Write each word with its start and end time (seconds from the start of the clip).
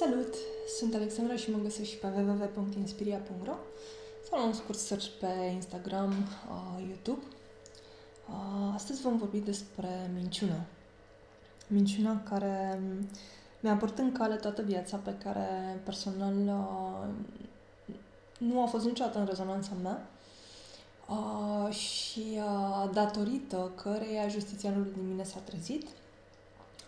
Salut! 0.00 0.34
Sunt 0.78 0.94
Alexandra 0.94 1.36
și 1.36 1.50
mă 1.50 1.58
găsești 1.62 1.96
pe 1.96 2.06
www.inspiria.ro 2.06 3.52
sau 4.28 4.38
la 4.38 4.44
un 4.44 4.52
scurt 4.52 4.78
search 4.78 5.06
pe 5.20 5.26
Instagram, 5.52 6.10
uh, 6.10 6.84
YouTube. 6.88 7.22
Uh, 8.28 8.72
astăzi 8.74 9.02
vom 9.02 9.18
vorbi 9.18 9.38
despre 9.38 10.10
minciună. 10.14 10.64
Minciuna 11.66 12.22
care 12.22 12.82
mi-a 13.60 13.76
părut 13.76 13.98
în 13.98 14.12
cale 14.12 14.34
toată 14.36 14.62
viața, 14.62 14.96
pe 14.96 15.14
care 15.22 15.80
personal 15.84 16.34
uh, 16.34 17.08
nu 18.38 18.62
a 18.62 18.66
fost 18.66 18.84
niciodată 18.84 19.18
în 19.18 19.26
rezonanța 19.26 19.72
mea 19.82 20.08
uh, 21.08 21.74
și 21.74 22.24
uh, 22.36 22.90
datorită 22.92 23.72
căreia 23.82 24.28
justițianul 24.28 24.90
din 24.94 25.08
mine 25.08 25.24
s-a 25.24 25.38
trezit 25.38 25.86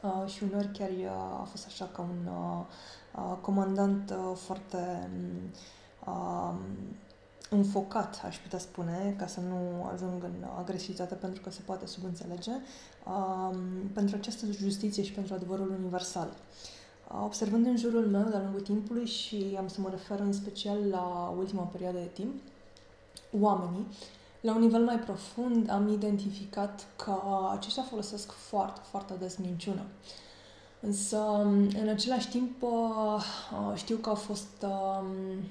uh, 0.02 0.30
și 0.30 0.42
uneori 0.42 0.70
chiar 0.72 0.88
uh, 0.88 1.40
a 1.40 1.46
fost 1.50 1.66
așa 1.66 1.90
ca 1.92 2.02
un 2.02 2.26
uh, 2.26 2.64
uh, 3.16 3.36
comandant 3.40 4.10
uh, 4.10 4.36
foarte 4.36 5.10
uh, 6.06 6.54
înfocat, 7.50 8.22
aș 8.24 8.36
putea 8.36 8.58
spune, 8.58 9.14
ca 9.18 9.26
să 9.26 9.40
nu 9.40 9.90
ajung 9.92 10.22
în 10.22 10.46
agresivitate 10.58 11.14
pentru 11.14 11.40
că 11.40 11.50
se 11.50 11.60
poate 11.64 11.86
subînțelege, 11.86 12.52
uh, 13.06 13.56
pentru 13.92 14.16
această 14.16 14.46
justiție 14.46 15.02
și 15.02 15.12
pentru 15.12 15.34
adevărul 15.34 15.70
universal. 15.80 16.28
Uh, 17.08 17.20
observând 17.24 17.66
în 17.66 17.76
jurul 17.76 18.06
meu 18.06 18.28
de-a 18.28 18.40
lungul 18.40 18.60
timpului 18.60 19.06
și 19.06 19.56
am 19.58 19.68
să 19.68 19.80
mă 19.80 19.88
refer 19.90 20.20
în 20.20 20.32
special 20.32 20.78
la 20.90 21.34
ultima 21.38 21.62
perioadă 21.62 21.98
de 21.98 22.10
timp, 22.12 22.34
oamenii 23.40 23.86
la 24.42 24.54
un 24.54 24.60
nivel 24.60 24.84
mai 24.84 24.98
profund 24.98 25.70
am 25.70 25.88
identificat 25.88 26.86
că 26.96 27.20
aceștia 27.50 27.82
folosesc 27.82 28.32
foarte, 28.32 28.80
foarte 28.90 29.12
des 29.18 29.36
minciună. 29.36 29.82
Însă, 30.80 31.18
în 31.80 31.88
același 31.88 32.28
timp, 32.28 32.62
uh, 32.62 33.22
știu 33.74 33.96
că 33.96 34.08
au 34.08 34.14
fost 34.14 34.62
um, 34.62 35.42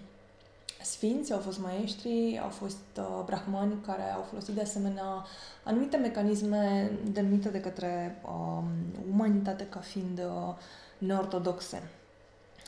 sfinți, 0.81 1.33
au 1.33 1.39
fost 1.39 1.59
maestri, 1.59 2.39
au 2.43 2.49
fost 2.49 2.97
uh, 2.97 3.23
brahmani 3.25 3.73
care 3.85 4.11
au 4.11 4.21
folosit 4.29 4.53
de 4.53 4.61
asemenea 4.61 5.25
anumite 5.63 5.97
mecanisme 5.97 6.91
denumite 7.11 7.49
de 7.49 7.59
către 7.59 8.21
um, 8.25 8.65
umanitate 9.11 9.65
ca 9.65 9.79
fiind 9.79 10.19
uh, 10.19 10.55
neortodoxe 10.97 11.89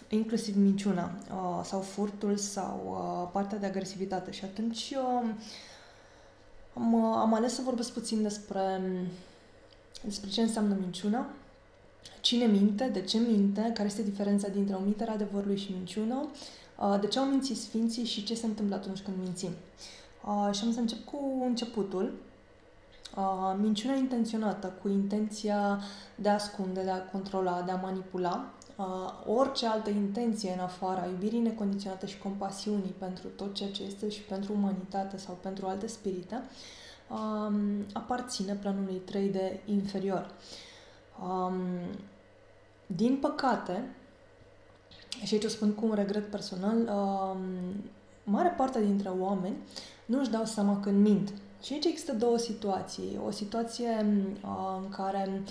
inclusiv 0.10 0.56
minciuna 0.56 1.12
uh, 1.32 1.62
sau 1.64 1.80
furtul 1.80 2.38
sau 2.38 2.82
uh, 2.88 3.30
partea 3.32 3.58
de 3.58 3.66
agresivitate. 3.66 4.32
Și 4.32 4.44
atunci 4.44 4.94
uh, 4.98 5.30
am, 6.74 6.96
am 6.96 7.34
ales 7.34 7.54
să 7.54 7.62
vorbesc 7.62 7.92
puțin 7.94 8.22
despre, 8.22 8.82
despre 10.04 10.30
ce 10.30 10.42
înseamnă 10.42 10.76
minciuna, 10.80 11.26
cine 12.22 12.46
minte, 12.46 12.90
de 12.94 13.02
ce 13.02 13.18
minte, 13.18 13.72
care 13.74 13.88
este 13.88 14.04
diferența 14.04 14.48
dintre 14.48 14.76
omiterea 14.76 15.14
adevărului 15.14 15.58
și 15.58 15.72
minciună, 15.72 16.28
de 17.02 17.08
ce 17.08 17.20
au 17.20 17.26
mințit 17.26 17.58
sfinții 17.58 18.06
și 18.06 18.24
ce 18.24 18.36
se 18.36 18.46
întâmplă 18.46 18.76
atunci 18.76 19.02
când 19.02 19.18
mințim. 19.24 19.50
Și 20.52 20.64
am 20.64 20.72
să 20.74 20.80
încep 20.80 21.06
cu 21.06 21.44
începutul. 21.46 22.14
Minciuna 23.62 23.96
intenționată, 23.96 24.74
cu 24.82 24.90
intenția 24.90 25.80
de 26.16 26.30
a 26.30 26.34
ascunde, 26.34 26.82
de 26.82 26.90
a 26.90 27.02
controla, 27.02 27.62
de 27.62 27.72
a 27.72 27.76
manipula, 27.76 28.52
uh, 28.76 28.86
orice 29.26 29.68
altă 29.68 29.90
intenție 29.90 30.54
în 30.54 30.60
afara 30.60 31.06
iubirii 31.06 31.40
necondiționate 31.40 32.06
și 32.06 32.18
compasiunii 32.18 32.96
pentru 32.98 33.28
tot 33.28 33.54
ceea 33.54 33.72
ce 33.72 33.84
este 33.84 34.10
și 34.10 34.22
pentru 34.22 34.54
umanitate 34.54 35.18
sau 35.18 35.38
pentru 35.42 35.68
alte 35.68 35.88
spirite, 35.88 36.42
um, 37.10 37.86
aparține 37.94 38.54
planului 38.54 38.96
3 38.96 39.30
de 39.30 39.60
inferior. 39.66 40.32
Um, 41.24 41.56
din 42.88 43.18
păcate, 43.18 43.96
și 45.24 45.34
aici 45.34 45.44
o 45.44 45.48
spun 45.48 45.72
cu 45.72 45.86
un 45.86 45.94
regret 45.94 46.30
personal, 46.30 46.78
um, 46.78 47.38
mare 48.24 48.50
parte 48.50 48.82
dintre 48.82 49.10
oameni 49.10 49.56
nu 50.06 50.20
își 50.20 50.30
dau 50.30 50.46
seama 50.46 50.80
când 50.80 51.02
mint. 51.02 51.34
Și 51.62 51.74
aici 51.74 51.86
există 51.86 52.14
două 52.14 52.38
situații. 52.38 53.20
O 53.26 53.32
situație 53.32 54.06
uh, 54.44 54.80
în 54.84 54.90
care 54.90 55.42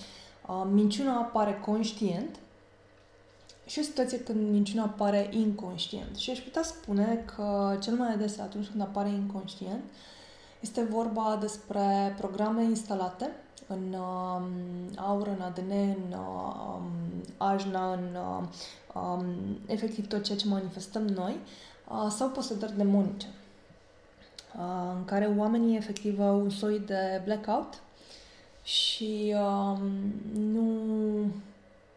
uh, 0.46 0.66
minciuna 0.72 1.16
apare 1.16 1.60
conștient 1.64 2.38
și 3.72 3.78
o 3.78 3.82
situație 3.82 4.20
când 4.20 4.50
minciuna 4.50 4.82
apare 4.82 5.28
inconștient. 5.30 6.16
Și 6.16 6.30
aș 6.30 6.38
putea 6.38 6.62
spune 6.62 7.24
că 7.34 7.76
cel 7.82 7.94
mai 7.94 8.12
adesea 8.12 8.44
atunci 8.44 8.66
când 8.66 8.82
apare 8.82 9.08
inconștient 9.08 9.82
este 10.60 10.82
vorba 10.82 11.38
despre 11.40 12.14
programe 12.18 12.62
instalate 12.62 13.30
în 13.66 13.92
uh, 13.92 14.42
aur, 14.96 15.26
în 15.26 15.40
ADN, 15.40 15.70
în 15.70 16.12
uh, 16.12 16.80
ajna, 17.36 17.92
în 17.92 18.16
uh, 18.16 18.48
um, 19.02 19.24
efectiv 19.66 20.08
tot 20.08 20.22
ceea 20.22 20.38
ce 20.38 20.48
manifestăm 20.48 21.02
noi, 21.02 21.36
uh, 21.88 22.10
sau 22.10 22.28
posedări 22.28 22.76
demonice, 22.76 23.26
uh, 24.56 24.94
în 24.96 25.04
care 25.04 25.34
oamenii 25.36 25.76
efectiv 25.76 26.20
au 26.20 26.40
un 26.40 26.50
soi 26.50 26.78
de 26.78 27.20
blackout 27.24 27.82
și 28.62 29.34
uh, 29.36 29.78
nu 30.34 30.70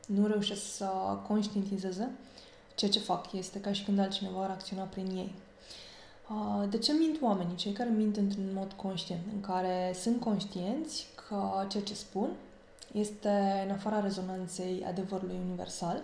nu 0.05 0.27
reușesc 0.27 0.75
să 0.75 0.87
conștientizeze 1.27 2.11
ceea 2.75 2.91
ce 2.91 2.99
fac. 2.99 3.33
Este 3.33 3.59
ca 3.59 3.71
și 3.71 3.83
când 3.83 3.99
altcineva 3.99 4.43
ar 4.43 4.49
acționa 4.49 4.83
prin 4.83 5.07
ei. 5.07 5.33
De 6.69 6.77
ce 6.77 6.93
mint 6.93 7.21
oamenii? 7.21 7.55
Cei 7.55 7.71
care 7.71 7.89
mint 7.89 8.17
într-un 8.17 8.49
mod 8.53 8.71
conștient, 8.71 9.21
în 9.33 9.41
care 9.41 9.95
sunt 10.01 10.19
conștienți 10.19 11.07
că 11.27 11.65
ceea 11.67 11.83
ce 11.83 11.93
spun 11.93 12.29
este 12.91 13.63
în 13.65 13.71
afara 13.71 13.99
rezonanței 13.99 14.83
adevărului 14.87 15.39
universal 15.45 16.01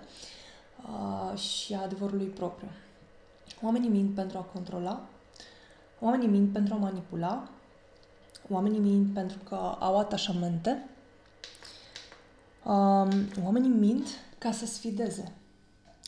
și 1.36 1.74
a 1.74 1.82
adevărului 1.82 2.26
propriu. 2.26 2.68
Oamenii 3.62 3.90
mint 3.90 4.16
pentru 4.16 4.38
a 4.38 4.42
controla, 4.42 5.02
oamenii 6.00 6.28
mint 6.28 6.54
pentru 6.54 6.74
a 6.74 6.78
manipula, 6.78 7.48
oamenii 8.50 8.80
mint 8.80 9.14
pentru 9.14 9.38
că 9.50 9.56
au 9.80 9.98
atașamente, 9.98 10.90
Um, 12.72 13.10
oamenii 13.46 13.70
mint 13.70 14.08
ca 14.38 14.52
să 14.52 14.66
sfideze. 14.66 15.36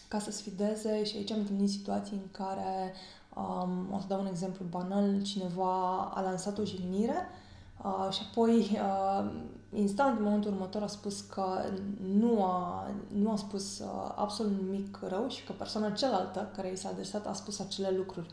Ca 0.07 0.19
să 0.19 0.31
sfideze 0.31 1.03
și 1.03 1.15
aici 1.15 1.31
am 1.31 1.39
întâlnit 1.39 1.69
situații 1.69 2.15
în 2.15 2.31
care, 2.31 2.93
um, 3.35 3.93
o 3.93 3.99
să 3.99 4.05
dau 4.07 4.19
un 4.19 4.27
exemplu 4.27 4.65
banal, 4.69 5.21
cineva 5.21 5.99
a 6.13 6.21
lansat 6.21 6.57
o 6.57 6.63
jignire 6.63 7.27
uh, 7.83 8.13
și 8.13 8.21
apoi 8.29 8.57
uh, 8.59 9.31
instant 9.73 10.17
în 10.17 10.23
momentul 10.23 10.51
următor 10.51 10.81
a 10.81 10.87
spus 10.87 11.21
că 11.21 11.63
nu 12.13 12.43
a, 12.43 12.87
nu 13.13 13.31
a 13.31 13.35
spus 13.35 13.79
uh, 13.79 14.13
absolut 14.15 14.61
nimic 14.61 14.99
rău 15.07 15.27
și 15.27 15.43
că 15.43 15.51
persoana 15.51 15.89
cealaltă 15.89 16.51
care 16.55 16.71
i 16.71 16.77
s-a 16.77 16.89
adresat 16.89 17.27
a 17.27 17.33
spus 17.33 17.59
acele 17.59 17.93
lucruri. 17.97 18.27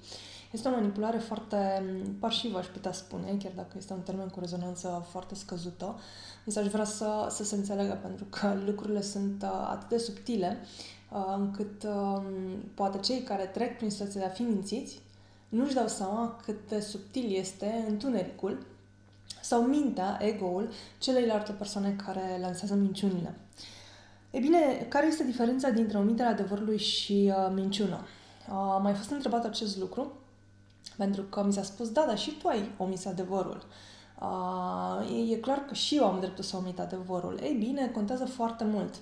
Este 0.50 0.68
o 0.68 0.70
manipulare 0.70 1.18
foarte 1.18 1.82
parșivă, 2.18 2.58
aș 2.58 2.66
putea 2.66 2.92
spune, 2.92 3.36
chiar 3.42 3.52
dacă 3.56 3.74
este 3.76 3.92
un 3.92 4.00
termen 4.00 4.28
cu 4.28 4.40
rezonanță 4.40 5.06
foarte 5.10 5.34
scăzută, 5.34 5.98
însă 6.44 6.58
aș 6.60 6.66
vrea 6.66 6.84
să, 6.84 7.26
să 7.30 7.44
se 7.44 7.54
înțelegă, 7.54 7.98
pentru 8.02 8.24
că 8.24 8.56
lucrurile 8.68 9.00
sunt 9.00 9.42
uh, 9.42 9.68
atât 9.70 9.88
de 9.88 9.98
subtile, 9.98 10.58
uh, 11.12 11.34
încât 11.36 11.82
um, 11.82 12.24
poate 12.74 12.98
cei 12.98 13.20
care 13.20 13.44
trec 13.44 13.76
prin 13.76 13.90
situația 13.90 14.20
de 14.20 14.26
a 14.26 14.30
fi 14.30 14.42
mințiți 14.42 15.00
nu-și 15.50 15.74
dau 15.74 15.88
seama 15.88 16.40
cât 16.44 16.68
de 16.68 16.80
subtil 16.80 17.34
este 17.34 17.84
întunericul 17.88 18.66
sau 19.42 19.62
mintea, 19.62 20.18
ego-ul 20.20 20.68
celeilalte 20.98 21.52
persoane 21.52 21.96
care 22.04 22.38
lansează 22.40 22.74
minciunile. 22.74 23.34
E 24.30 24.38
bine, 24.38 24.86
care 24.88 25.06
este 25.06 25.24
diferența 25.24 25.70
dintre 25.70 25.98
omiterea 25.98 26.30
adevărului 26.30 26.78
și 26.78 27.32
uh, 27.36 27.52
minciună? 27.54 28.00
Uh, 28.48 28.54
am 28.54 28.82
mai 28.82 28.94
fost 28.94 29.10
întrebat 29.10 29.44
acest 29.44 29.78
lucru 29.78 30.12
pentru 31.00 31.22
că 31.22 31.44
mi 31.44 31.52
s-a 31.52 31.62
spus, 31.62 31.90
da, 31.90 32.04
dar 32.06 32.18
și 32.18 32.30
tu 32.30 32.48
ai 32.48 32.70
omis 32.76 33.04
adevărul. 33.04 33.62
Uh, 34.20 35.28
e, 35.28 35.32
e 35.32 35.36
clar 35.36 35.58
că 35.58 35.74
și 35.74 35.96
eu 35.96 36.06
am 36.06 36.18
dreptul 36.18 36.44
să 36.44 36.56
omit 36.56 36.78
adevărul. 36.78 37.38
Ei 37.42 37.54
bine, 37.54 37.88
contează 37.88 38.24
foarte 38.24 38.64
mult. 38.64 38.94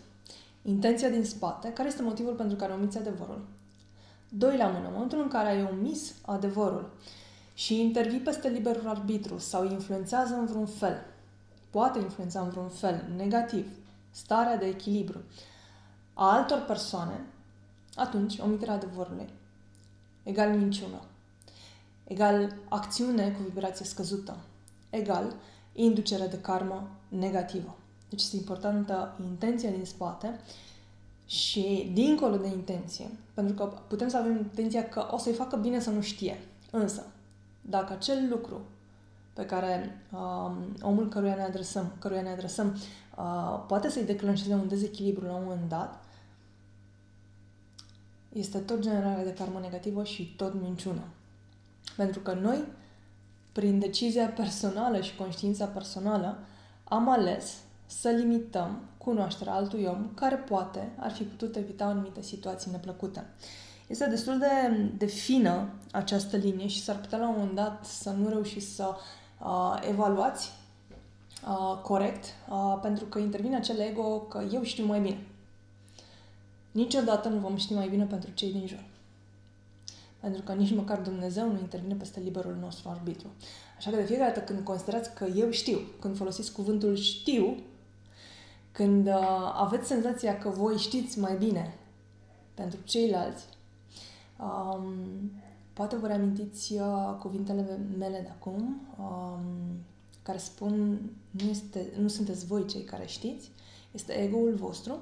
Intenția 0.62 1.08
din 1.08 1.24
spate, 1.24 1.72
care 1.72 1.88
este 1.88 2.02
motivul 2.02 2.34
pentru 2.34 2.56
care 2.56 2.72
omiți 2.72 2.98
adevărul? 2.98 3.46
Doi 4.28 4.56
la 4.56 4.66
mână, 4.66 4.86
în 4.86 4.92
momentul 4.92 5.20
în 5.20 5.28
care 5.28 5.48
ai 5.48 5.62
omis 5.62 6.14
adevărul 6.26 6.90
și 7.54 7.80
intervii 7.80 8.18
peste 8.18 8.48
liberul 8.48 8.88
arbitru 8.88 9.38
sau 9.38 9.64
influențează 9.64 10.34
în 10.34 10.46
vreun 10.46 10.66
fel, 10.66 10.96
poate 11.70 11.98
influența 11.98 12.40
în 12.40 12.48
vreun 12.48 12.68
fel 12.68 13.04
negativ 13.16 13.66
starea 14.10 14.56
de 14.56 14.66
echilibru 14.66 15.18
a 16.14 16.32
altor 16.36 16.64
persoane, 16.66 17.24
atunci 17.94 18.38
omiterea 18.38 18.74
adevărului 18.74 19.28
egal 20.22 20.56
minciună 20.56 21.00
egal 22.08 22.54
acțiune 22.68 23.30
cu 23.30 23.42
vibrație 23.42 23.84
scăzută, 23.84 24.36
egal 24.90 25.34
inducere 25.72 26.26
de 26.26 26.40
karmă 26.40 26.90
negativă. 27.08 27.76
Deci 28.08 28.22
este 28.22 28.36
importantă 28.36 29.16
intenția 29.20 29.70
din 29.70 29.84
spate 29.84 30.40
și 31.26 31.90
dincolo 31.92 32.36
de 32.36 32.46
intenție, 32.46 33.10
pentru 33.34 33.54
că 33.54 33.64
putem 33.64 34.08
să 34.08 34.16
avem 34.16 34.36
intenția 34.36 34.88
că 34.88 35.08
o 35.10 35.18
să-i 35.18 35.32
facă 35.32 35.56
bine 35.56 35.80
să 35.80 35.90
nu 35.90 36.00
știe. 36.00 36.38
Însă, 36.70 37.06
dacă 37.60 37.92
acel 37.92 38.26
lucru 38.30 38.60
pe 39.32 39.46
care 39.46 40.04
um, 40.12 40.56
omul 40.82 41.08
căruia 41.08 41.34
ne 41.34 41.42
adresăm, 41.42 41.92
căruia 41.98 42.22
ne 42.22 42.30
adresăm 42.30 42.76
uh, 43.18 43.64
poate 43.66 43.88
să-i 43.88 44.04
declanșeze 44.04 44.54
un 44.54 44.68
dezechilibru 44.68 45.26
la 45.26 45.34
un 45.34 45.42
moment 45.44 45.68
dat, 45.68 46.04
este 48.32 48.58
tot 48.58 48.80
generare 48.80 49.22
de 49.22 49.32
karmă 49.32 49.58
negativă 49.60 50.04
și 50.04 50.34
tot 50.36 50.60
minciună. 50.60 51.02
Pentru 51.98 52.20
că 52.20 52.32
noi, 52.32 52.64
prin 53.52 53.78
decizia 53.78 54.26
personală 54.26 55.00
și 55.00 55.16
conștiința 55.16 55.64
personală, 55.64 56.38
am 56.84 57.08
ales 57.08 57.54
să 57.86 58.08
limităm 58.08 58.80
cunoașterea 58.98 59.52
altui 59.52 59.84
om 59.84 60.10
care 60.14 60.36
poate 60.36 60.92
ar 60.96 61.10
fi 61.10 61.22
putut 61.22 61.56
evita 61.56 61.84
anumite 61.84 62.22
situații 62.22 62.70
neplăcute. 62.70 63.26
Este 63.86 64.06
destul 64.06 64.38
de, 64.38 64.80
de 64.96 65.06
fină 65.06 65.68
această 65.92 66.36
linie 66.36 66.66
și 66.66 66.82
s-ar 66.82 66.96
putea 66.96 67.18
la 67.18 67.28
un 67.28 67.34
moment 67.36 67.54
dat 67.54 67.84
să 67.84 68.10
nu 68.10 68.28
reușiți 68.28 68.74
să 68.74 68.94
uh, 69.40 69.86
evaluați 69.88 70.50
uh, 71.48 71.78
corect, 71.82 72.24
uh, 72.50 72.78
pentru 72.82 73.04
că 73.04 73.18
intervine 73.18 73.56
acel 73.56 73.78
ego 73.78 74.18
că 74.18 74.44
eu 74.52 74.62
știu 74.62 74.84
mai 74.84 75.00
bine. 75.00 75.26
Niciodată 76.70 77.28
nu 77.28 77.38
vom 77.38 77.56
ști 77.56 77.74
mai 77.74 77.88
bine 77.88 78.04
pentru 78.04 78.30
cei 78.30 78.52
din 78.52 78.66
jur. 78.66 78.84
Pentru 80.20 80.42
că 80.42 80.52
nici 80.52 80.74
măcar 80.74 81.00
Dumnezeu 81.00 81.52
nu 81.52 81.58
intervine 81.58 81.94
peste 81.94 82.20
liberul 82.20 82.56
nostru 82.60 82.88
arbitru. 82.88 83.28
Așa 83.76 83.90
că 83.90 83.96
de 83.96 84.04
fiecare 84.04 84.32
dată 84.32 84.52
când 84.52 84.64
considerați 84.64 85.14
că 85.14 85.24
eu 85.24 85.50
știu, 85.50 85.78
când 86.00 86.16
folosiți 86.16 86.52
cuvântul 86.52 86.96
știu, 86.96 87.56
când 88.72 89.06
uh, 89.06 89.52
aveți 89.54 89.86
senzația 89.86 90.38
că 90.38 90.48
voi 90.48 90.76
știți 90.76 91.18
mai 91.18 91.36
bine 91.36 91.78
pentru 92.54 92.80
ceilalți, 92.84 93.44
um, 94.40 95.30
poate 95.72 95.96
vă 95.96 96.06
reamintiți 96.06 96.72
uh, 96.72 97.16
cuvintele 97.18 97.78
mele 97.98 98.20
de 98.20 98.28
acum, 98.28 98.80
um, 98.98 99.40
care 100.22 100.38
spun 100.38 101.00
nu, 101.30 101.48
este, 101.50 101.92
nu 102.00 102.08
sunteți 102.08 102.46
voi 102.46 102.66
cei 102.66 102.82
care 102.82 103.06
știți, 103.06 103.50
este 103.92 104.12
ego-ul 104.12 104.54
vostru 104.54 104.98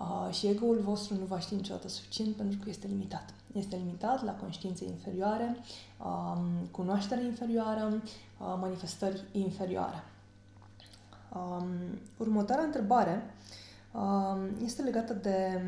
uh, 0.00 0.34
și 0.34 0.46
ego-ul 0.46 0.80
vostru 0.80 1.14
nu 1.14 1.24
va 1.24 1.38
ști 1.38 1.54
niciodată 1.54 1.88
suficient 1.88 2.34
pentru 2.36 2.58
că 2.58 2.68
este 2.68 2.86
limitat. 2.86 3.34
Este 3.52 3.76
limitat 3.76 4.24
la 4.24 4.32
conștiințe 4.32 4.84
inferioare, 4.84 5.56
uh, 5.98 6.38
cunoaștere 6.70 7.24
inferioară, 7.24 8.02
uh, 8.38 8.56
manifestări 8.60 9.24
inferioare. 9.32 10.04
Um, 11.34 11.98
următoarea 12.16 12.64
întrebare 12.64 13.34
um, 13.92 14.38
este 14.64 14.82
legată 14.82 15.12
de 15.12 15.60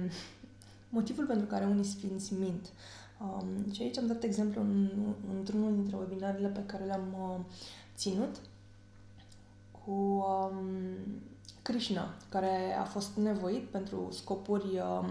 motivul 0.89 1.27
pentru 1.27 1.47
care 1.47 1.65
unii 1.65 1.85
sfinți 1.85 2.35
mint. 2.35 2.69
Um, 3.21 3.73
și 3.73 3.83
aici 3.83 3.99
am 3.99 4.07
dat 4.07 4.23
exemplu 4.23 4.61
în, 4.61 4.89
într-unul 5.37 5.75
dintre 5.75 5.97
webinarele 5.97 6.49
pe 6.49 6.65
care 6.67 6.85
le-am 6.85 7.17
uh, 7.21 7.45
ținut 7.97 8.37
cu 9.85 9.91
um, 9.91 10.57
Krishna, 11.63 12.15
care 12.29 12.77
a 12.81 12.85
fost 12.85 13.17
nevoit 13.17 13.65
pentru 13.65 14.09
scopuri 14.11 14.79
um, 14.79 15.11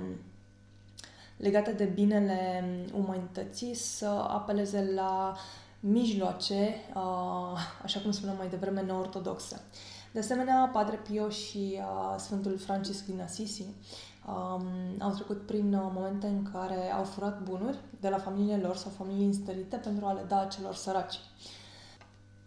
legate 1.39 1.71
de 1.71 1.83
binele 1.83 2.63
umanității 2.93 3.73
să 3.73 4.05
apeleze 4.27 4.91
la 4.95 5.35
mijloace, 5.79 6.75
uh, 6.95 7.59
așa 7.83 7.99
cum 7.99 8.11
spuneam 8.11 8.37
mai 8.37 8.49
devreme, 8.49 8.81
neortodoxe. 8.81 9.61
De 10.11 10.19
asemenea, 10.19 10.69
Padre 10.73 10.95
Pio 10.95 11.29
și 11.29 11.77
uh, 11.77 12.15
Sfântul 12.17 12.57
Francisc 12.57 13.05
din 13.05 13.21
Assisi 13.21 13.65
um, 14.27 14.65
au 14.99 15.11
trecut 15.11 15.45
prin 15.45 15.73
uh, 15.73 15.89
momente 15.93 16.27
în 16.27 16.43
care 16.51 16.91
au 16.91 17.03
furat 17.03 17.41
bunuri 17.43 17.77
de 17.99 18.09
la 18.09 18.17
familiile 18.17 18.61
lor 18.61 18.75
sau 18.75 18.91
familii 18.97 19.25
înstărite 19.25 19.75
pentru 19.75 20.05
a 20.05 20.13
le 20.13 20.25
da 20.27 20.45
celor 20.45 20.75
săraci. 20.75 21.19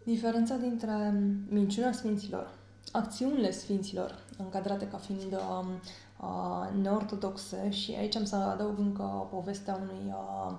Diferența 0.04 0.54
dintre 0.54 1.14
minciunea 1.48 1.92
sfinților, 1.92 2.50
acțiunile 2.92 3.50
sfinților, 3.50 4.18
încadrate 4.38 4.88
ca 4.88 4.96
fiind 4.96 5.32
uh, 5.32 5.38
uh, 5.62 6.11
neortodoxe 6.82 7.70
și 7.70 7.94
aici 7.98 8.16
am 8.16 8.24
să 8.24 8.36
adaug 8.36 8.78
încă 8.78 9.26
povestea 9.30 9.78
unui 9.82 10.06
uh, 10.06 10.52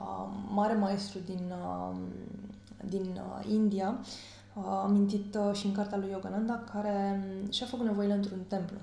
uh, 0.00 0.28
mare 0.50 0.74
maestru 0.74 1.18
din, 1.26 1.52
uh, 1.52 1.96
din 2.88 3.20
uh, 3.20 3.52
India, 3.52 3.98
amintit 4.82 5.34
uh, 5.34 5.54
și 5.54 5.66
în 5.66 5.72
cartea 5.72 5.98
lui 5.98 6.10
Yogananda, 6.10 6.62
care 6.72 7.24
mm, 7.24 7.50
și-a 7.50 7.66
făcut 7.66 7.86
nevoile 7.86 8.12
într-un 8.12 8.40
templu. 8.48 8.76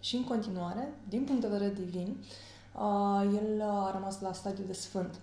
Și 0.00 0.16
în 0.16 0.24
continuare, 0.24 0.88
din 1.08 1.24
punct 1.24 1.40
de 1.40 1.48
vedere 1.48 1.72
divin, 1.72 2.16
uh, 2.74 3.34
el 3.34 3.62
a 3.62 3.90
rămas 3.92 4.20
la 4.20 4.32
stadiu 4.32 4.64
de 4.66 4.72
sfânt. 4.72 5.14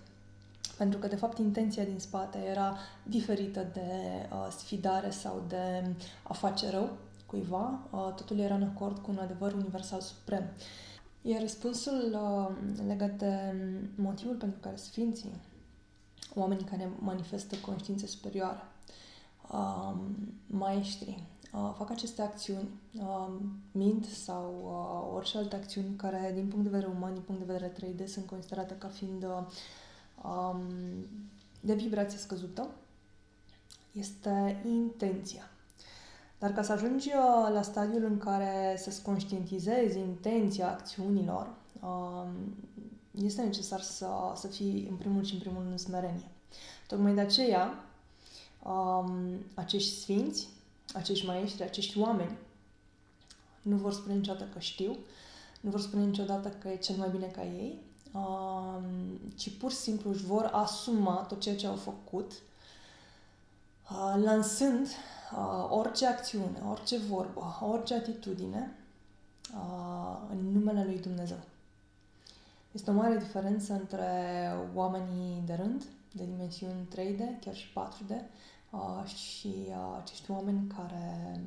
Pentru 0.76 0.98
că, 0.98 1.06
de 1.06 1.16
fapt, 1.16 1.38
intenția 1.38 1.84
din 1.84 1.98
spate 1.98 2.38
era 2.50 2.76
diferită 3.02 3.66
de 3.72 3.90
uh, 4.32 4.48
sfidare 4.56 5.10
sau 5.10 5.42
de 5.48 5.94
a 6.22 6.32
face 6.32 6.70
rău 6.70 6.90
cuiva. 7.32 7.88
Totul 8.16 8.38
era 8.38 8.54
în 8.54 8.62
acord 8.62 8.98
cu 8.98 9.10
un 9.10 9.18
adevăr 9.18 9.52
universal 9.52 10.00
suprem. 10.00 10.44
Iar 11.22 11.40
răspunsul 11.40 12.18
legat 12.86 13.18
de 13.18 13.54
motivul 13.94 14.34
pentru 14.34 14.58
care 14.60 14.76
Sfinții, 14.76 15.40
oamenii 16.34 16.64
care 16.64 16.90
manifestă 16.98 17.56
conștiințe 17.56 18.06
superioare, 18.06 18.62
uh, 19.50 19.94
maestri 20.46 21.24
uh, 21.52 21.74
fac 21.76 21.90
aceste 21.90 22.22
acțiuni, 22.22 22.68
uh, 22.98 23.28
mint 23.72 24.04
sau 24.04 24.54
uh, 24.64 25.14
orice 25.14 25.38
alte 25.38 25.56
acțiuni 25.56 25.96
care, 25.96 26.32
din 26.34 26.48
punct 26.48 26.64
de 26.64 26.70
vedere 26.70 26.92
uman, 26.96 27.12
din 27.12 27.22
punct 27.22 27.46
de 27.46 27.52
vedere 27.52 27.72
3D, 27.72 28.06
sunt 28.06 28.26
considerate 28.26 28.74
ca 28.78 28.88
fiind 28.88 29.24
uh, 29.24 29.46
um, 30.24 30.62
de 31.60 31.74
vibrație 31.74 32.18
scăzută, 32.18 32.68
este 33.92 34.62
intenția. 34.66 35.51
Dar 36.42 36.52
ca 36.52 36.62
să 36.62 36.72
ajungi 36.72 37.08
uh, 37.08 37.52
la 37.52 37.62
stadiul 37.62 38.04
în 38.04 38.18
care 38.18 38.76
să-ți 38.78 39.02
conștientizezi 39.02 39.98
intenția 39.98 40.70
acțiunilor, 40.70 41.54
uh, 41.80 42.28
este 43.10 43.42
necesar 43.42 43.80
să, 43.80 44.08
să 44.34 44.46
fii 44.46 44.86
în 44.90 44.96
primul 44.96 45.24
și 45.24 45.32
în 45.32 45.40
primul 45.40 45.58
rând 45.58 45.72
în 45.72 45.78
smerenie. 45.78 46.30
Tocmai 46.86 47.14
de 47.14 47.20
aceea, 47.20 47.84
um, 48.62 49.12
acești 49.54 50.00
sfinți, 50.00 50.48
acești 50.94 51.26
maestri, 51.26 51.62
acești 51.62 51.98
oameni 51.98 52.36
nu 53.62 53.76
vor 53.76 53.92
spune 53.92 54.14
niciodată 54.14 54.48
că 54.52 54.58
știu, 54.58 54.96
nu 55.60 55.70
vor 55.70 55.80
spune 55.80 56.04
niciodată 56.04 56.48
că 56.48 56.68
e 56.68 56.76
cel 56.76 56.96
mai 56.96 57.08
bine 57.10 57.26
ca 57.26 57.44
ei, 57.44 57.78
um, 58.12 58.84
ci 59.36 59.50
pur 59.50 59.70
și 59.70 59.76
simplu 59.76 60.10
își 60.10 60.24
vor 60.24 60.50
asuma 60.52 61.14
tot 61.28 61.40
ceea 61.40 61.56
ce 61.56 61.66
au 61.66 61.76
făcut, 61.76 62.30
uh, 62.32 62.51
lansând 64.24 64.86
uh, 64.86 65.66
orice 65.70 66.06
acțiune, 66.06 66.62
orice 66.70 66.98
vorbă, 66.98 67.58
orice 67.60 67.94
atitudine 67.94 68.76
uh, 69.54 70.18
în 70.30 70.52
numele 70.52 70.84
lui 70.84 70.98
Dumnezeu. 71.00 71.38
Este 72.72 72.90
o 72.90 72.94
mare 72.94 73.16
diferență 73.16 73.72
între 73.72 74.08
oamenii 74.74 75.42
de 75.46 75.54
rând, 75.54 75.84
de 76.12 76.24
dimensiuni 76.24 76.88
3D, 76.94 77.40
chiar 77.40 77.54
și 77.54 77.66
4D, 77.70 78.10
uh, 78.70 79.04
și 79.04 79.54
uh, 79.68 79.98
acești 80.02 80.30
oameni 80.30 80.72
care 80.76 81.40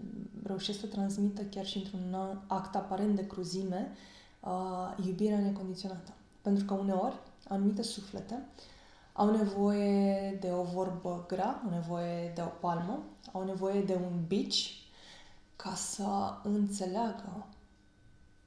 reușesc 0.43 0.79
să 0.79 0.85
transmită 0.85 1.41
chiar 1.41 1.65
și 1.65 1.77
într-un 1.77 2.39
act 2.47 2.75
aparent 2.75 3.15
de 3.15 3.27
cruzime 3.27 3.91
uh, 4.39 5.05
iubirea 5.05 5.39
necondiționată. 5.39 6.13
Pentru 6.41 6.65
că 6.65 6.73
uneori 6.73 7.15
anumite 7.47 7.81
suflete 7.81 8.45
au 9.17 9.31
nevoie 9.31 10.37
de 10.41 10.51
o 10.51 10.63
vorbă 10.63 11.25
grea, 11.27 11.61
au 11.63 11.69
nevoie 11.69 12.31
de 12.35 12.41
o 12.41 12.45
palmă, 12.59 13.03
au 13.31 13.43
nevoie 13.43 13.81
de 13.81 13.93
un 13.93 14.23
bici 14.27 14.89
ca 15.55 15.73
să 15.73 16.33
înțeleagă 16.43 17.45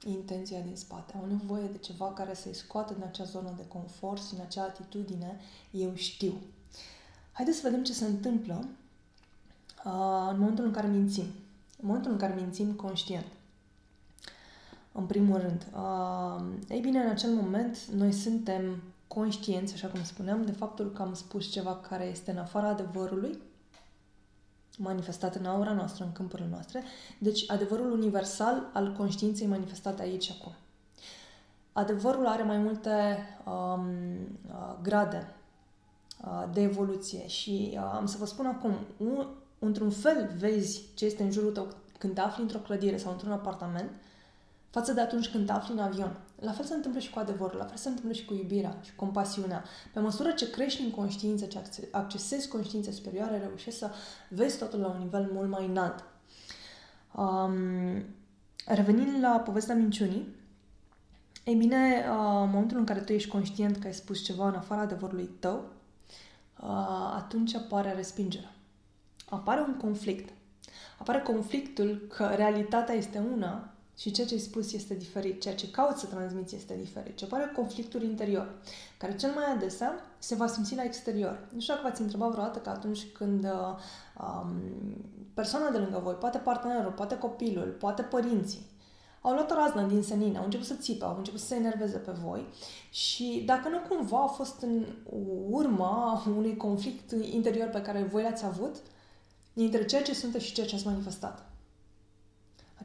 intenția 0.05 0.59
din 0.59 0.75
spate. 0.75 1.13
Au 1.17 1.25
nevoie 1.27 1.67
de 1.67 1.77
ceva 1.77 2.13
care 2.13 2.33
să-i 2.33 2.53
scoată 2.53 2.93
din 2.93 3.03
acea 3.03 3.23
zonă 3.23 3.53
de 3.57 3.67
confort 3.67 4.21
și 4.21 4.33
în 4.33 4.41
acea 4.41 4.63
atitudine 4.63 5.39
eu 5.71 5.95
știu. 5.95 6.33
Haideți 7.31 7.57
să 7.57 7.67
vedem 7.67 7.83
ce 7.83 7.93
se 7.93 8.05
întâmplă 8.05 8.65
uh, 9.85 10.27
în 10.31 10.39
momentul 10.39 10.65
în 10.65 10.71
care 10.71 10.87
mințim. 10.87 11.25
În 11.81 11.87
momentul 11.87 12.11
în 12.11 12.17
care 12.17 12.33
mințim 12.33 12.71
conștient. 12.71 13.25
În 14.91 15.05
primul 15.05 15.39
rând. 15.39 15.67
Uh, 15.73 16.43
ei 16.69 16.79
bine, 16.79 16.99
în 16.99 17.09
acel 17.09 17.29
moment, 17.29 17.85
noi 17.85 18.11
suntem 18.11 18.81
conștienți, 19.13 19.73
așa 19.73 19.87
cum 19.87 20.03
spuneam, 20.03 20.45
de 20.45 20.51
faptul 20.51 20.91
că 20.91 21.01
am 21.01 21.13
spus 21.13 21.51
ceva 21.51 21.75
care 21.75 22.05
este 22.05 22.31
în 22.31 22.37
afara 22.37 22.67
adevărului, 22.67 23.41
manifestat 24.77 25.35
în 25.35 25.45
aura 25.45 25.73
noastră, 25.73 26.03
în 26.03 26.11
câmpurile 26.11 26.47
noastre, 26.51 26.83
deci 27.17 27.51
adevărul 27.51 27.91
universal 27.91 28.69
al 28.73 28.93
conștiinței 28.97 29.47
manifestate 29.47 30.01
aici 30.01 30.31
acum. 30.39 30.51
Adevărul 31.73 32.27
are 32.27 32.43
mai 32.43 32.57
multe 32.57 33.17
um, 33.45 33.87
uh, 34.47 34.75
grade 34.81 35.35
uh, 36.25 36.43
de 36.53 36.61
evoluție 36.61 37.27
și 37.27 37.71
uh, 37.73 37.91
am 37.93 38.05
să 38.05 38.17
vă 38.17 38.25
spun 38.25 38.45
acum, 38.45 38.73
un, 38.97 39.27
într-un 39.59 39.89
fel 39.89 40.29
vezi 40.37 40.83
ce 40.93 41.05
este 41.05 41.23
în 41.23 41.31
jurul 41.31 41.51
tău 41.51 41.67
când 41.97 42.13
te 42.13 42.21
afli 42.21 42.41
într-o 42.41 42.59
clădire 42.59 42.97
sau 42.97 43.11
într-un 43.11 43.31
apartament, 43.31 43.91
față 44.69 44.93
de 44.93 45.01
atunci 45.01 45.29
când 45.29 45.45
te 45.45 45.51
afli 45.51 45.73
în 45.73 45.79
avion. 45.79 46.17
La 46.39 46.51
fel 46.51 46.65
se 46.65 46.73
întâmplă 46.73 46.99
și 46.99 47.09
cu 47.09 47.19
adevărul, 47.19 47.57
la 47.57 47.65
fel 47.65 47.77
se 47.77 47.87
întâmplă 47.87 48.13
și 48.13 48.25
cu 48.25 48.33
iubirea 48.33 48.77
și 48.81 48.95
compasiunea. 48.95 49.63
Pe 49.93 49.99
măsură 49.99 50.31
ce 50.31 50.49
crești 50.49 50.81
în 50.81 50.91
conștiință, 50.91 51.45
ce 51.45 51.59
accesezi 51.91 52.47
conștiințe 52.47 52.91
superioare, 52.91 53.37
reușești 53.37 53.79
să 53.79 53.89
vezi 54.29 54.57
totul 54.57 54.79
la 54.79 54.87
un 54.87 54.97
nivel 54.97 55.29
mult 55.33 55.49
mai 55.49 55.65
înalt. 55.65 56.03
Um, 57.15 58.05
revenind 58.65 59.23
la 59.23 59.29
povestea 59.29 59.75
minciunii, 59.75 60.37
Ei 61.49 61.55
bine, 61.55 62.05
uh, 62.09 62.41
în 62.41 62.49
momentul 62.49 62.77
în 62.77 62.85
care 62.85 62.99
tu 62.99 63.13
ești 63.13 63.29
conștient 63.29 63.77
că 63.77 63.87
ai 63.87 63.93
spus 63.93 64.23
ceva 64.23 64.47
în 64.47 64.55
afara 64.55 64.81
adevărului 64.81 65.29
tău, 65.39 65.63
uh, 66.61 67.13
atunci 67.15 67.55
apare 67.55 67.93
respingerea. 67.93 68.51
Apare 69.29 69.61
un 69.61 69.77
conflict. 69.77 70.33
Apare 70.99 71.21
conflictul 71.21 72.07
că 72.15 72.25
realitatea 72.25 72.95
este 72.95 73.23
una 73.33 73.73
și 73.99 74.11
ceea 74.11 74.27
ce 74.27 74.33
ai 74.33 74.39
spus 74.39 74.73
este 74.73 74.93
diferit, 74.93 75.41
ceea 75.41 75.55
ce 75.55 75.71
cauți 75.71 75.99
să 75.99 76.05
transmiți 76.05 76.55
este 76.55 76.75
diferit. 76.81 77.15
Ce 77.15 77.25
apare 77.25 77.51
conflictul 77.55 78.03
interior, 78.03 78.61
care 78.97 79.15
cel 79.15 79.31
mai 79.31 79.43
adesea 79.55 79.93
se 80.19 80.35
va 80.35 80.47
simți 80.47 80.75
la 80.75 80.83
exterior. 80.83 81.47
Nu 81.53 81.59
știu 81.59 81.73
dacă 81.73 81.87
v-ați 81.87 82.01
întrebat 82.01 82.31
vreodată 82.31 82.59
că 82.59 82.69
atunci 82.69 83.07
când 83.13 83.43
uh, 83.43 83.51
um, 84.21 84.51
persoana 85.33 85.69
de 85.69 85.77
lângă 85.77 85.99
voi, 86.03 86.13
poate 86.13 86.37
partenerul, 86.37 86.91
poate 86.91 87.17
copilul, 87.17 87.75
poate 87.79 88.01
părinții, 88.01 88.65
au 89.21 89.33
luat 89.33 89.51
o 89.51 89.53
raznă 89.53 89.81
din 89.81 90.03
senin, 90.03 90.35
au 90.37 90.43
început 90.43 90.65
să 90.65 90.73
țipe, 90.73 91.05
au 91.05 91.17
început 91.17 91.39
să 91.39 91.45
se 91.45 91.55
enerveze 91.55 91.97
pe 91.97 92.11
voi 92.11 92.47
și 92.89 93.43
dacă 93.45 93.69
nu 93.69 93.95
cumva 93.95 94.23
a 94.23 94.27
fost 94.27 94.61
în 94.61 94.85
urma 95.49 96.23
unui 96.27 96.57
conflict 96.57 97.11
interior 97.11 97.67
pe 97.67 97.81
care 97.81 98.03
voi 98.03 98.23
l-ați 98.23 98.45
avut 98.45 98.75
dintre 99.53 99.85
ceea 99.85 100.01
ce 100.01 100.13
sunteți 100.13 100.45
și 100.45 100.53
ceea 100.53 100.67
ce 100.67 100.75
ați 100.75 100.85
manifestat. 100.87 101.48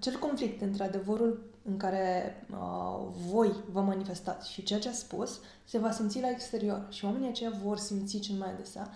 Acel 0.06 0.18
conflict 0.18 0.60
între 0.60 0.84
adevărul 0.84 1.42
în 1.62 1.76
care 1.76 2.36
uh, 2.50 3.06
voi 3.28 3.52
vă 3.72 3.80
manifestați 3.80 4.52
și 4.52 4.62
ceea 4.62 4.78
ce 4.78 4.88
ați 4.88 4.98
spus 4.98 5.40
se 5.64 5.78
va 5.78 5.90
simți 5.90 6.20
la 6.20 6.30
exterior 6.30 6.86
și 6.88 7.04
oamenii 7.04 7.28
aceia 7.28 7.52
vor 7.62 7.76
simți 7.76 8.18
cel 8.18 8.36
mai 8.36 8.50
adesea 8.50 8.90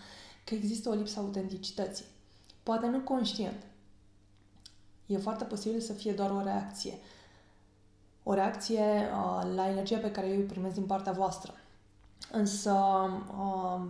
că 0.44 0.54
există 0.54 0.88
o 0.88 0.92
lipsă 0.92 1.18
autenticității. 1.18 2.04
Poate 2.62 2.86
nu 2.86 3.00
conștient. 3.00 3.62
E 5.06 5.18
foarte 5.18 5.44
posibil 5.44 5.80
să 5.80 5.92
fie 5.92 6.12
doar 6.12 6.30
o 6.30 6.42
reacție 6.42 6.98
o 8.22 8.34
reacție 8.34 8.80
uh, 8.80 9.54
la 9.54 9.68
energia 9.68 9.98
pe 9.98 10.10
care 10.10 10.26
eu 10.26 10.40
o 10.40 10.46
primesc 10.46 10.74
din 10.74 10.86
partea 10.86 11.12
voastră. 11.12 11.52
Însă, 12.32 12.72
uh, 13.38 13.80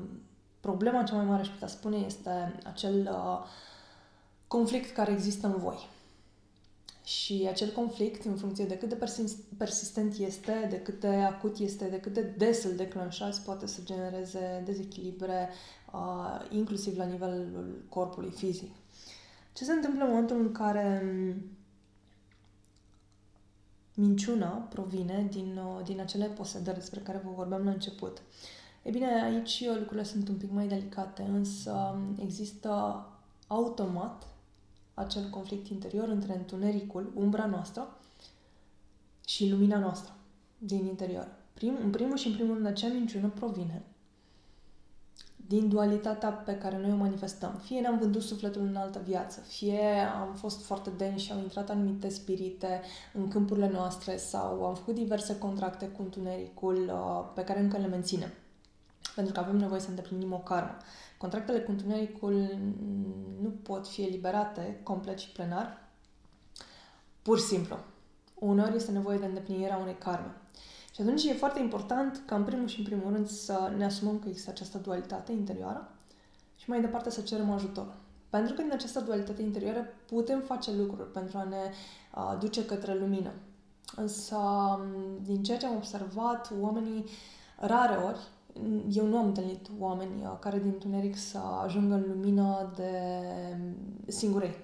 problema 0.60 1.02
cea 1.02 1.14
mai 1.14 1.24
mare, 1.24 1.40
aș 1.40 1.48
putea 1.48 1.68
spune, 1.68 1.96
este 1.96 2.60
acel 2.64 3.10
uh, 3.12 3.44
conflict 4.46 4.94
care 4.94 5.12
există 5.12 5.46
în 5.46 5.56
voi. 5.56 5.96
Și 7.08 7.46
acel 7.48 7.70
conflict, 7.70 8.24
în 8.24 8.36
funcție 8.36 8.64
de 8.64 8.78
cât 8.78 8.88
de 8.88 9.06
persistent 9.56 10.14
este, 10.18 10.66
de 10.70 10.80
cât 10.80 11.00
de 11.00 11.06
acut 11.06 11.58
este, 11.58 11.84
de 11.84 12.00
cât 12.00 12.12
de 12.12 12.20
des 12.20 12.64
îl 12.64 12.76
declanșați, 12.76 13.42
poate 13.42 13.66
să 13.66 13.80
genereze 13.84 14.62
dezechilibre, 14.64 15.48
uh, 15.92 16.46
inclusiv 16.50 16.96
la 16.96 17.04
nivelul 17.04 17.84
corpului 17.88 18.30
fizic. 18.30 18.74
Ce 19.52 19.64
se 19.64 19.72
întâmplă 19.72 20.04
în 20.04 20.08
momentul 20.10 20.40
în 20.40 20.52
care 20.52 21.02
minciuna 23.94 24.48
provine 24.48 25.26
din, 25.30 25.56
uh, 25.56 25.84
din 25.84 26.00
acele 26.00 26.26
posedări 26.26 26.78
despre 26.78 27.00
care 27.00 27.20
vă 27.24 27.30
vorbeam 27.34 27.64
la 27.64 27.70
început. 27.70 28.22
E 28.82 28.90
bine, 28.90 29.22
aici 29.22 29.64
lucrurile 29.66 30.04
sunt 30.04 30.28
un 30.28 30.36
pic 30.36 30.50
mai 30.50 30.66
delicate, 30.66 31.22
însă 31.22 31.94
um, 31.94 32.16
există 32.24 33.04
automat 33.46 34.26
acel 34.98 35.28
conflict 35.30 35.68
interior 35.68 36.08
între 36.08 36.36
întunericul, 36.36 37.12
umbra 37.14 37.46
noastră, 37.46 37.98
și 39.26 39.50
lumina 39.50 39.78
noastră 39.78 40.12
din 40.58 40.86
interior. 40.86 41.28
Prim, 41.54 41.78
în 41.82 41.90
primul 41.90 42.16
și 42.16 42.26
în 42.26 42.34
primul 42.34 42.54
rând, 42.54 42.66
acea 42.66 42.88
minciună 42.88 43.28
provine 43.28 43.82
din 45.48 45.68
dualitatea 45.68 46.30
pe 46.30 46.58
care 46.58 46.78
noi 46.78 46.92
o 46.92 46.96
manifestăm. 46.96 47.60
Fie 47.64 47.80
ne-am 47.80 47.98
vândut 47.98 48.22
sufletul 48.22 48.62
în 48.62 48.76
altă 48.76 49.00
viață, 49.04 49.40
fie 49.40 49.80
am 50.20 50.34
fost 50.34 50.64
foarte 50.64 50.90
denși 50.96 51.24
și 51.24 51.32
au 51.32 51.38
intrat 51.38 51.70
anumite 51.70 52.08
spirite 52.08 52.80
în 53.12 53.28
câmpurile 53.28 53.68
noastre 53.68 54.16
sau 54.16 54.66
am 54.66 54.74
făcut 54.74 54.94
diverse 54.94 55.38
contracte 55.38 55.86
cu 55.86 56.02
întunericul 56.02 56.90
uh, 56.92 57.30
pe 57.34 57.44
care 57.44 57.60
încă 57.60 57.76
le 57.76 57.86
menținem. 57.86 58.30
Pentru 59.14 59.32
că 59.32 59.40
avem 59.40 59.56
nevoie 59.56 59.80
să 59.80 59.88
îndeplinim 59.88 60.32
o 60.32 60.38
karmă. 60.38 60.76
Contractele 61.18 61.60
cu 61.60 61.70
întunericul 61.70 62.58
nu 63.42 63.48
pot 63.62 63.88
fi 63.88 64.02
eliberate 64.02 64.80
complet 64.82 65.18
și 65.18 65.32
plenar, 65.32 65.88
pur 67.22 67.38
și 67.38 67.44
simplu. 67.44 67.76
Uneori 68.34 68.76
este 68.76 68.90
nevoie 68.90 69.18
de 69.18 69.26
îndeplinirea 69.26 69.76
unei 69.76 69.98
karme. 69.98 70.34
Și 70.94 71.00
atunci 71.00 71.24
e 71.24 71.32
foarte 71.32 71.60
important 71.60 72.22
ca 72.26 72.36
în 72.36 72.44
primul 72.44 72.68
și 72.68 72.78
în 72.78 72.84
primul 72.84 73.12
rând 73.12 73.28
să 73.28 73.72
ne 73.76 73.84
asumăm 73.84 74.18
că 74.18 74.28
există 74.28 74.50
această 74.50 74.78
dualitate 74.78 75.32
interioară 75.32 75.90
și 76.56 76.70
mai 76.70 76.80
departe 76.80 77.10
să 77.10 77.20
cerem 77.20 77.50
ajutor. 77.50 77.94
Pentru 78.30 78.54
că 78.54 78.62
din 78.62 78.72
această 78.72 79.00
dualitate 79.00 79.42
interioară 79.42 79.86
putem 80.06 80.40
face 80.40 80.72
lucruri 80.72 81.10
pentru 81.10 81.38
a 81.38 81.44
ne 81.44 81.72
uh, 82.14 82.36
duce 82.38 82.64
către 82.64 82.98
lumină. 82.98 83.30
Însă, 83.96 84.38
din 85.22 85.42
ceea 85.42 85.58
ce 85.58 85.66
am 85.66 85.74
observat, 85.74 86.52
oamenii 86.60 87.04
rare 87.56 87.96
ori, 87.96 88.20
eu 88.90 89.06
nu 89.06 89.16
am 89.16 89.26
întâlnit 89.26 89.70
oameni 89.78 90.22
uh, 90.22 90.36
care 90.40 90.58
din 90.58 90.78
tuneric 90.78 91.16
să 91.16 91.38
ajungă 91.64 91.94
în 91.94 92.04
lumină 92.08 92.72
de 92.76 92.92
singurei. 94.06 94.56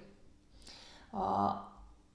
Uh, 1.13 1.73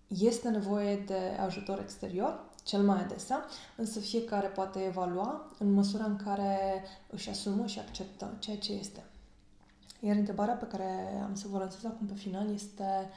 este 0.07 0.49
nevoie 0.49 0.95
de 0.95 1.37
ajutor 1.45 1.79
exterior 1.79 2.47
cel 2.63 2.81
mai 2.81 2.99
adesea, 2.99 3.45
însă 3.75 3.99
fiecare 3.99 4.47
poate 4.47 4.79
evalua 4.79 5.51
în 5.57 5.71
măsura 5.71 6.03
în 6.03 6.15
care 6.15 6.83
își 7.09 7.29
asumă 7.29 7.65
și 7.65 7.79
acceptă 7.79 8.35
ceea 8.39 8.57
ce 8.57 8.71
este. 8.73 9.03
Iar 9.99 10.15
întrebarea 10.15 10.53
pe 10.53 10.65
care 10.65 11.21
am 11.23 11.35
să 11.35 11.47
vă 11.47 11.57
lansez 11.57 11.85
acum 11.85 12.07
pe 12.07 12.13
final 12.13 12.53
este 12.53 13.09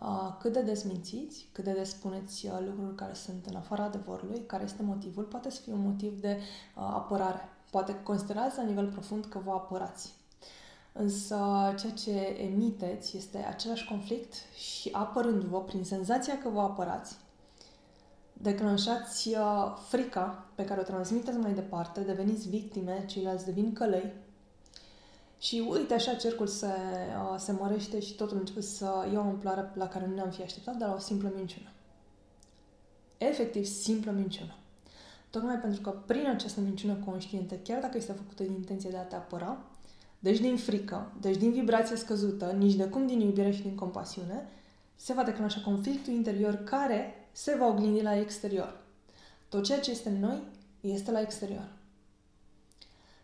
uh, 0.00 0.36
cât 0.40 0.52
de 0.52 0.62
desmințiți, 0.62 1.48
cât 1.52 1.64
de 1.64 1.72
des 1.72 1.90
spuneți 1.90 2.46
uh, 2.46 2.58
lucruri 2.66 2.94
care 2.94 3.14
sunt 3.14 3.46
în 3.46 3.56
afara 3.56 3.84
adevărului, 3.84 4.46
care 4.46 4.64
este 4.64 4.82
motivul, 4.82 5.24
poate 5.24 5.50
să 5.50 5.60
fie 5.60 5.72
un 5.72 5.82
motiv 5.82 6.20
de 6.20 6.38
uh, 6.38 6.82
apărare. 6.82 7.48
Poate 7.70 8.02
considerați 8.02 8.56
la 8.56 8.62
nivel 8.62 8.88
profund 8.88 9.24
că 9.24 9.38
vă 9.44 9.50
apărați. 9.50 10.14
Însă 10.92 11.36
ceea 11.78 11.92
ce 11.92 12.10
emiteți 12.40 13.16
este 13.16 13.38
același 13.38 13.88
conflict 13.88 14.34
și 14.54 14.88
apărându-vă 14.92 15.62
prin 15.62 15.84
senzația 15.84 16.38
că 16.38 16.48
vă 16.48 16.60
apărați, 16.60 17.16
declanșați 18.32 19.28
uh, 19.28 19.76
frica 19.88 20.44
pe 20.54 20.64
care 20.64 20.80
o 20.80 20.82
transmiteți 20.82 21.38
mai 21.38 21.52
departe, 21.52 22.00
deveniți 22.00 22.48
victime, 22.48 23.04
ceilalți 23.06 23.44
devin 23.44 23.72
călăi 23.72 24.12
și 25.38 25.66
uite 25.70 25.94
așa 25.94 26.14
cercul 26.14 26.46
se, 26.46 26.66
uh, 26.66 27.38
se 27.38 27.52
mărește 27.52 28.00
și 28.00 28.14
totul 28.14 28.36
începe 28.36 28.60
să 28.60 29.08
ia 29.12 29.18
o 29.18 29.22
amploare 29.22 29.70
la 29.74 29.88
care 29.88 30.06
nu 30.06 30.14
ne-am 30.14 30.30
fi 30.30 30.42
așteptat, 30.42 30.76
dar 30.76 30.88
la 30.88 30.94
o 30.94 30.98
simplă 30.98 31.32
minciună. 31.34 31.68
Efectiv, 33.18 33.64
simplă 33.64 34.10
minciună. 34.10 34.54
Tocmai 35.36 35.58
pentru 35.58 35.80
că 35.80 35.90
prin 35.90 36.26
această 36.26 36.60
minciună 36.60 36.94
conștientă, 36.94 37.54
chiar 37.54 37.80
dacă 37.80 37.96
este 37.96 38.12
făcută 38.12 38.42
din 38.42 38.52
intenție 38.52 38.90
de 38.90 38.96
a 38.96 39.02
te 39.02 39.14
apăra, 39.14 39.58
deci 40.18 40.38
din 40.38 40.56
frică, 40.56 41.12
deci 41.20 41.36
din 41.36 41.52
vibrație 41.52 41.96
scăzută, 41.96 42.52
nici 42.52 42.74
de 42.74 42.84
cum 42.84 43.06
din 43.06 43.20
iubire 43.20 43.50
și 43.50 43.62
din 43.62 43.74
compasiune, 43.74 44.48
se 44.94 45.12
va 45.12 45.22
declanșa 45.22 45.60
conflictul 45.60 46.12
interior 46.12 46.54
care 46.54 47.28
se 47.32 47.56
va 47.58 47.66
oglindi 47.66 48.02
la 48.02 48.18
exterior. 48.18 48.80
Tot 49.48 49.64
ceea 49.64 49.80
ce 49.80 49.90
este 49.90 50.08
în 50.08 50.20
noi 50.20 50.42
este 50.80 51.10
la 51.10 51.20
exterior. 51.20 51.68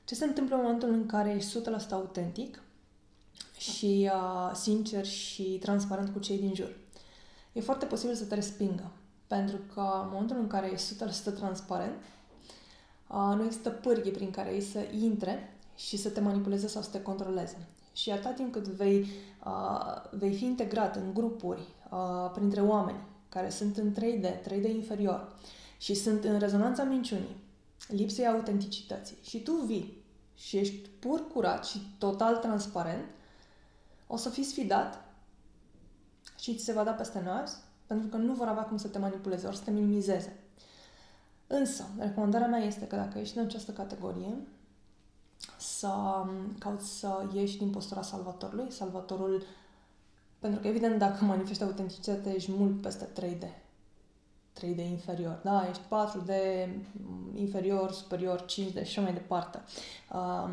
Ce 0.05 0.15
se 0.15 0.25
întâmplă 0.25 0.57
în 0.57 0.63
momentul 0.63 0.89
în 0.89 1.07
care 1.07 1.35
ești 1.35 1.59
100% 1.61 1.89
autentic 1.91 2.63
și 3.59 4.11
uh, 4.15 4.51
sincer 4.55 5.05
și 5.05 5.43
transparent 5.43 6.13
cu 6.13 6.19
cei 6.19 6.39
din 6.39 6.55
jur? 6.55 6.77
E 7.53 7.61
foarte 7.61 7.87
posibil 7.87 8.15
să 8.15 8.25
te 8.25 8.35
respingă. 8.35 8.91
Pentru 9.33 9.57
că 9.75 10.01
în 10.03 10.09
momentul 10.13 10.37
în 10.37 10.47
care 10.47 10.73
ești 10.73 10.95
100% 10.95 11.35
transparent, 11.35 11.93
uh, 13.09 13.33
nu 13.37 13.45
există 13.45 13.71
pârghii 13.71 14.11
prin 14.11 14.31
care 14.31 14.53
ei 14.55 14.61
să 14.61 14.79
intre 15.01 15.57
și 15.77 15.97
să 15.97 16.09
te 16.09 16.21
manipuleze 16.21 16.67
sau 16.67 16.83
să 16.83 16.91
te 16.91 17.03
controleze. 17.03 17.69
Și 17.93 18.11
atât 18.11 18.35
timp 18.35 18.53
cât 18.53 18.67
vei, 18.67 19.07
uh, 19.45 20.11
vei 20.11 20.35
fi 20.35 20.45
integrat 20.45 20.97
în 20.97 21.15
grupuri, 21.15 21.61
uh, 21.91 22.31
printre 22.33 22.61
oameni, 22.61 22.99
care 23.29 23.51
sunt 23.51 23.77
în 23.77 23.93
3D, 23.93 24.41
3D 24.43 24.69
inferior 24.69 25.37
și 25.79 25.95
sunt 25.95 26.25
în 26.25 26.39
rezonanța 26.39 26.83
minciunii, 26.83 27.37
lipsei 27.89 28.27
autenticității 28.27 29.17
și 29.23 29.43
tu 29.43 29.53
vii 29.53 30.03
și 30.35 30.57
ești 30.57 30.89
pur 30.99 31.29
curat 31.29 31.67
și 31.67 31.95
total 31.99 32.37
transparent, 32.37 33.05
o 34.07 34.17
să 34.17 34.29
fii 34.29 34.45
sfidat 34.45 35.05
și 36.39 36.55
ți 36.55 36.65
se 36.65 36.73
va 36.73 36.85
da 36.85 36.93
peste 36.93 37.21
nas 37.25 37.61
pentru 37.93 38.11
că 38.11 38.17
nu 38.17 38.33
vor 38.33 38.47
avea 38.47 38.63
cum 38.63 38.77
să 38.77 38.89
te 38.89 38.99
manipuleze, 38.99 39.47
ori 39.47 39.57
să 39.57 39.63
te 39.65 39.71
minimizeze. 39.71 40.37
Însă, 41.47 41.85
recomandarea 41.99 42.47
mea 42.47 42.59
este 42.59 42.87
că 42.87 42.97
dacă 42.97 43.19
ești 43.19 43.39
în 43.39 43.45
această 43.45 43.73
categorie, 43.73 44.35
să 45.59 45.93
cauți 46.59 46.99
să 46.99 47.27
ieși 47.35 47.59
din 47.59 47.71
postura 47.71 48.03
salvatorului. 48.03 48.73
Salvatorul 48.73 49.43
pentru 50.39 50.61
că, 50.61 50.69
evident, 50.69 50.99
dacă 50.99 51.25
manifesti 51.35 51.63
autenticitate, 51.63 52.35
ești 52.35 52.51
mult 52.53 52.81
peste 52.81 53.09
3D. 53.21 53.45
3D 54.61 54.79
inferior, 54.91 55.41
da? 55.43 55.67
Ești 55.71 55.83
4D 55.83 56.33
inferior, 57.35 57.93
superior, 57.93 58.45
5D 58.45 58.73
și 58.73 58.81
așa 58.81 59.01
mai 59.01 59.13
departe. 59.13 59.63
Um, 60.13 60.51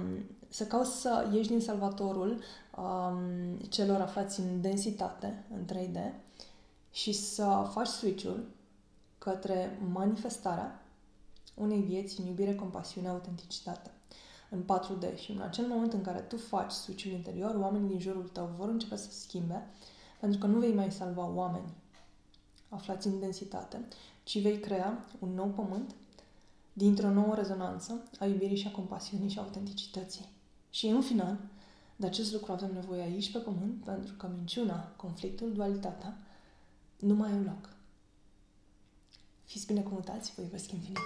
să 0.50 0.65
cauți 0.65 1.01
să 1.01 1.27
ieși 1.34 1.48
din 1.48 1.62
salvatorul 1.62 2.39
um, 2.77 3.58
celor 3.69 4.01
aflați 4.01 4.39
în 4.39 4.62
densitate, 4.62 5.43
în 5.53 5.75
3D, 5.75 6.13
și 6.91 7.12
să 7.12 7.69
faci 7.72 7.88
switch-ul 7.88 8.48
către 9.17 9.79
manifestarea 9.91 10.84
unei 11.53 11.81
vieți 11.81 12.19
în 12.19 12.25
iubire, 12.25 12.55
compasiune, 12.55 13.08
autenticitate. 13.08 13.91
În 14.50 14.63
4D 14.63 15.15
și 15.15 15.31
în 15.31 15.41
acel 15.41 15.67
moment 15.67 15.93
în 15.93 16.01
care 16.01 16.19
tu 16.19 16.38
faci 16.38 16.72
switch 16.72 17.03
interior, 17.03 17.55
oamenii 17.55 17.88
din 17.88 18.00
jurul 18.00 18.27
tău 18.27 18.53
vor 18.58 18.69
începe 18.69 18.96
să 18.96 19.12
schimbe, 19.12 19.67
pentru 20.19 20.39
că 20.39 20.46
nu 20.46 20.60
vei 20.60 20.74
mai 20.74 20.91
salva 20.91 21.27
oameni 21.27 21.74
aflați 22.69 23.08
în 23.08 23.19
densitate, 23.19 23.88
ci 24.24 24.41
vei 24.41 24.60
crea 24.60 25.05
un 25.19 25.34
nou 25.34 25.48
pământ 25.48 25.96
dintr-o 26.74 27.10
nouă 27.10 27.36
rezonanță 27.36 28.03
a 28.19 28.25
iubirii 28.25 28.58
și 28.58 28.67
a 28.67 28.72
compasiunii 28.72 29.29
și 29.29 29.39
a 29.39 29.41
autenticității. 29.41 30.25
Și 30.69 30.88
în 30.88 31.01
final, 31.01 31.38
de 31.96 32.05
acest 32.05 32.34
lucru 32.34 32.51
avem 32.51 32.74
nevoie 32.74 33.01
aici 33.01 33.31
pe 33.31 33.38
pământ, 33.38 33.84
pentru 33.84 34.13
că 34.13 34.29
minciuna, 34.36 34.91
conflictul, 34.96 35.53
dualitatea 35.53 36.17
nu 37.00 37.13
mai 37.13 37.32
au 37.32 37.41
loc. 37.44 37.70
Fiți 39.46 39.65
binecuvântați, 39.65 40.34
vă 40.36 40.41
iubesc 40.41 40.72
infinit! 40.72 40.98